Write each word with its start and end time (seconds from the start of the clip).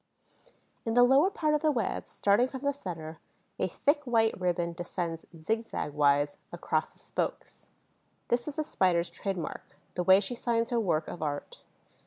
In 0.83 0.95
the 0.95 1.03
lower 1.03 1.29
part 1.29 1.53
of 1.53 1.61
the 1.61 1.69
web, 1.71 2.07
starting 2.07 2.47
from 2.47 2.61
the 2.61 2.73
center, 2.73 3.19
a 3.59 3.67
thick 3.67 4.01
wide 4.07 4.41
ribbon 4.41 4.73
descends 4.73 5.27
zigzag 5.39 5.93
wise 5.93 6.39
across 6.51 6.91
the 6.91 6.97
spokes. 6.97 7.67
This 8.29 8.47
is 8.47 8.55
the 8.55 8.63
Spider's 8.63 9.11
trademark, 9.11 9.75
the 9.93 10.01
way 10.01 10.19
she 10.19 10.33
signs 10.33 10.71
her 10.71 10.79
work 10.79 11.07
of 11.07 11.21
art. 11.21 11.61